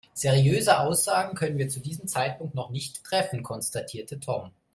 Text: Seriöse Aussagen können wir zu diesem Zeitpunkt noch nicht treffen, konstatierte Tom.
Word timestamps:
Seriöse 0.15 0.79
Aussagen 0.79 1.35
können 1.35 1.59
wir 1.59 1.69
zu 1.69 1.79
diesem 1.79 2.07
Zeitpunkt 2.07 2.55
noch 2.55 2.71
nicht 2.71 3.03
treffen, 3.03 3.43
konstatierte 3.43 4.19
Tom. 4.19 4.49